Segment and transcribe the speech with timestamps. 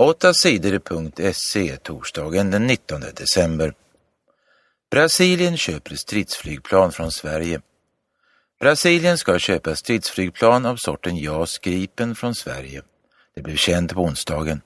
[0.00, 3.74] 8 sidor.se torsdagen den 19 december.
[4.90, 7.60] Brasilien köper stridsflygplan från Sverige.
[8.60, 12.82] Brasilien ska köpa stridsflygplan av sorten JAS Gripen från Sverige.
[13.34, 14.60] Det blev känt på onsdagen.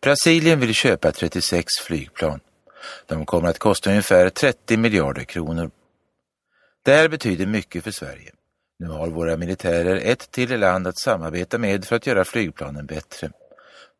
[0.00, 2.40] Brasilien vill köpa 36 flygplan.
[3.06, 5.70] De kommer att kosta ungefär 30 miljarder kronor.
[6.82, 8.32] Det här betyder mycket för Sverige.
[8.78, 13.30] Nu har våra militärer ett till land att samarbeta med för att göra flygplanen bättre.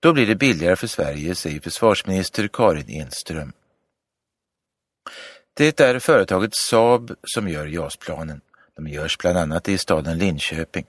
[0.00, 3.52] Då blir det billigare för Sverige, säger försvarsminister Karin Enström.
[5.54, 8.40] Det är företaget Saab som gör JAS-planen.
[8.76, 10.86] De görs bland annat i staden Linköping.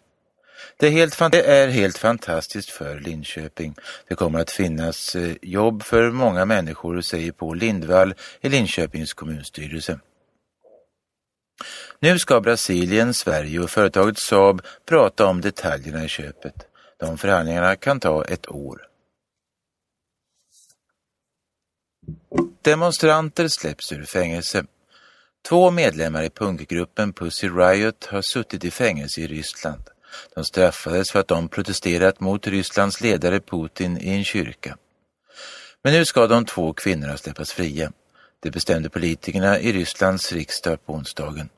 [0.77, 3.76] Det är, helt, det är helt fantastiskt för Linköping.
[4.08, 10.00] Det kommer att finnas eh, jobb för många människor, säger Paul Lindvall i Linköpings kommunstyrelse.
[12.00, 16.53] Nu ska Brasilien, Sverige och företaget Saab prata om detaljerna i köpet.
[17.00, 18.88] De förhandlingarna kan ta ett år.
[22.61, 24.66] Demonstranter släpps ur fängelse.
[25.47, 29.83] Två medlemmar i punkgruppen Pussy Riot har suttit i fängelse i Ryssland.
[30.36, 34.78] De straffades för att de protesterat mot Rysslands ledare Putin i en kyrka.
[35.83, 37.92] Men nu ska de två kvinnorna släppas fria.
[38.39, 41.50] Det bestämde politikerna i Rysslands riksdag på onsdagen.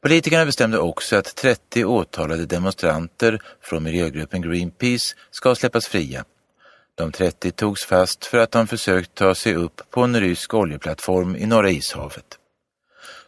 [0.00, 6.24] Politikerna bestämde också att 30 åtalade demonstranter från miljögruppen Greenpeace ska släppas fria.
[6.98, 11.36] De 30 togs fast för att de försökt ta sig upp på en rysk oljeplattform
[11.36, 12.38] i Norra ishavet.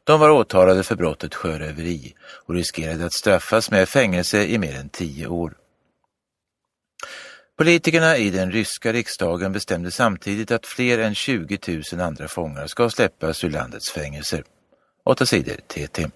[0.05, 2.15] De var åtalade för brottet sjöröveri
[2.47, 5.57] och riskerade att straffas med fängelse i mer än tio år.
[7.59, 11.59] Politikerna i den ryska riksdagen bestämde samtidigt att fler än 20
[11.93, 14.45] 000 andra fångar ska släppas ur landets fängelser.
[15.05, 16.11] 8 sidor TT.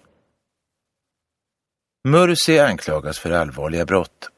[2.09, 4.31] Mursi anklagas för allvarliga brott.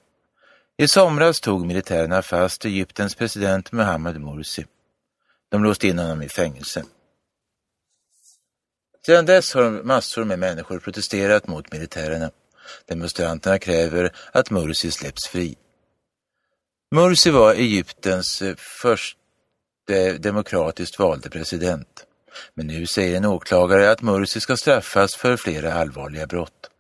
[0.79, 4.65] I somras tog militärerna fast Egyptens president Mohammed Mursi.
[5.49, 6.85] De låste in honom i fängelse.
[9.07, 12.31] Sedan dess har massor med människor protesterat mot militärerna.
[12.87, 15.57] Demonstranterna kräver att Mursi släpps fri.
[16.91, 19.19] Mursi var Egyptens eh, första
[20.19, 22.07] demokratiskt valde president.
[22.55, 26.71] Men nu säger en åklagare att Mursi ska straffas för flera allvarliga brott.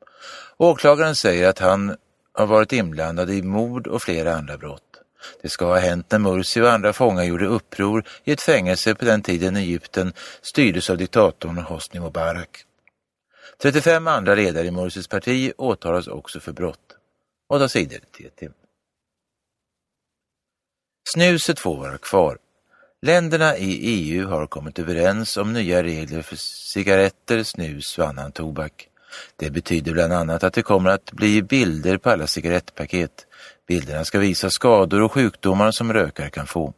[0.56, 1.97] Åklagaren säger att han
[2.37, 4.83] har varit inblandade i mord och flera andra brott.
[5.43, 9.05] Det ska ha hänt när Mursi och andra fångar gjorde uppror i ett fängelse på
[9.05, 12.65] den tiden Egypten styrdes av diktatorn Hosni Mubarak.
[13.63, 16.97] 35 andra ledare i Mursis parti åtalas också för brott.
[17.49, 18.49] Åtta sidor TT.
[21.15, 22.39] Snuset får vara kvar.
[23.03, 28.89] Länderna i EU har kommit överens om nya regler för cigaretter, snus och annan tobak.
[29.37, 33.27] Det betyder bland annat att det kommer att bli bilder på alla cigarettpaket.
[33.69, 36.75] Bilderna ska visa skador och sjukdomar som rökare kan få.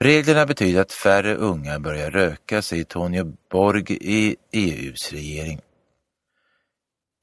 [0.00, 5.60] Reglerna betyder att färre unga börjar röka, säger Tonje Borg i EUs regering.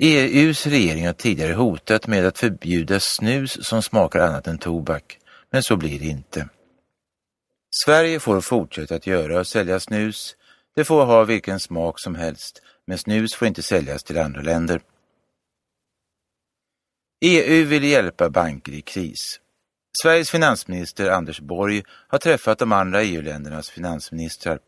[0.01, 5.19] EUs regering har tidigare hotat med att förbjuda snus som smakar annat än tobak,
[5.51, 6.49] men så blir det inte.
[7.85, 10.35] Sverige får fortsätta att göra och sälja snus.
[10.75, 14.81] Det får ha vilken smak som helst, men snus får inte säljas till andra länder.
[17.21, 19.39] EU vill hjälpa banker i kris.
[20.01, 24.59] Sveriges finansminister Anders Borg har träffat de andra EU-ländernas finansministrar.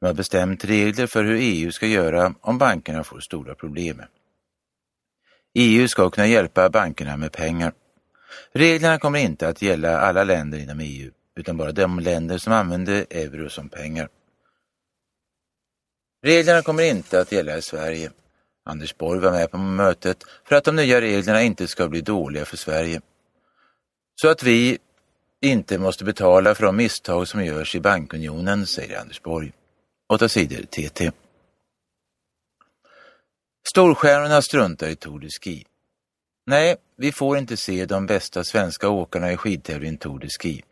[0.00, 4.02] De har bestämt regler för hur EU ska göra om bankerna får stora problem.
[5.54, 7.72] EU ska kunna hjälpa bankerna med pengar.
[8.52, 13.06] Reglerna kommer inte att gälla alla länder inom EU, utan bara de länder som använder
[13.10, 14.08] euro som pengar.
[16.22, 18.10] Reglerna kommer inte att gälla i Sverige.
[18.64, 22.44] Anders Borg var med på mötet för att de nya reglerna inte ska bli dåliga
[22.44, 23.00] för Sverige.
[24.20, 24.78] Så att vi
[25.40, 29.52] inte måste betala för de misstag som görs i bankunionen, säger Anders Borg.
[30.12, 31.10] Åtta sidor TT.
[33.70, 35.66] Storstjärnorna struntar i Tour de Ski.
[36.46, 40.62] Nej, vi får inte se de bästa svenska åkarna i skidtävlingen Tour de Ski.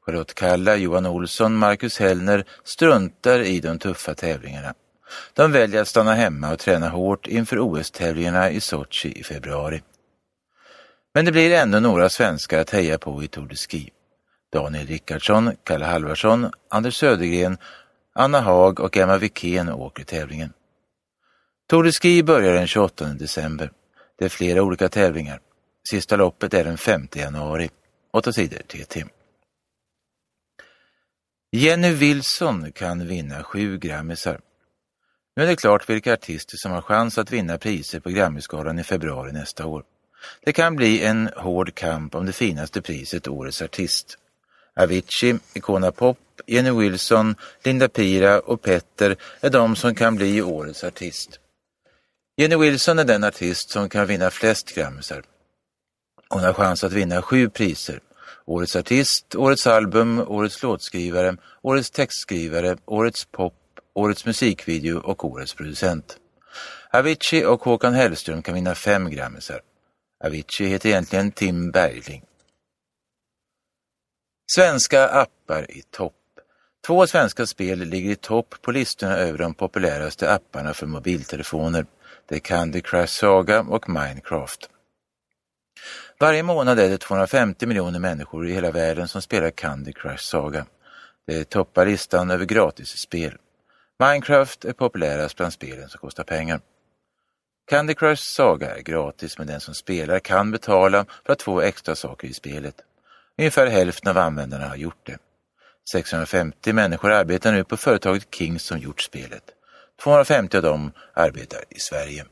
[0.00, 4.74] Charlotte Kalla, Johan Olsson, Marcus Hellner struntar i de tuffa tävlingarna.
[5.32, 9.82] De väljer att stanna hemma och träna hårt inför OS-tävlingarna i Sochi i februari.
[11.14, 13.90] Men det blir ändå några svenskar att heja på i Tour de Ski.
[14.52, 17.58] Daniel Rickardsson, Kalle Halvarsson, Anders Södergren,
[18.14, 20.52] Anna Hag och Emma Wikén åker tävlingen.
[21.68, 23.70] Tour de Ski börjar den 28 december.
[24.18, 25.40] Det är flera olika tävlingar.
[25.88, 27.70] Sista loppet är den 5 januari.
[28.12, 29.04] 8 sidor TT.
[31.52, 34.40] Jenny Wilson kan vinna sju grammisar.
[35.36, 38.84] Nu är det klart vilka artister som har chans att vinna priser på Grammyskalan i
[38.84, 39.84] februari nästa år.
[40.44, 44.18] Det kan bli en hård kamp om det finaste priset Årets artist.
[44.76, 50.84] Avicii, Icona Pop, Jenny Wilson, Linda Pira och Petter är de som kan bli Årets
[50.84, 51.38] artist.
[52.36, 55.22] Jenny Wilson är den artist som kan vinna flest Grammisar.
[56.28, 58.00] Hon har chans att vinna sju priser.
[58.46, 63.54] Årets artist, Årets album, Årets låtskrivare, Årets textskrivare, Årets pop,
[63.94, 66.18] Årets musikvideo och Årets producent.
[66.90, 69.60] Avicii och Håkan Hellström kan vinna fem Grammisar.
[70.24, 72.24] Avicii heter egentligen Tim Bergling.
[74.56, 76.14] Svenska appar i topp.
[76.86, 81.86] Två svenska spel ligger i topp på listorna över de populäraste apparna för mobiltelefoner.
[82.28, 84.70] Det är Candy Crush Saga och Minecraft.
[86.20, 90.66] Varje månad är det 250 miljoner människor i hela världen som spelar Candy Crush Saga.
[91.26, 93.36] Det toppar listan över gratisspel.
[93.98, 96.60] Minecraft är populärast bland spelen som kostar pengar.
[97.66, 101.94] Candy Crush Saga är gratis men den som spelar kan betala för att få extra
[101.94, 102.74] saker i spelet.
[103.38, 105.18] Ungefär hälften av användarna har gjort det.
[105.92, 109.44] 650 människor arbetar nu på företaget King som gjort spelet.
[110.02, 112.24] 250 av dem arbetar i Sverige.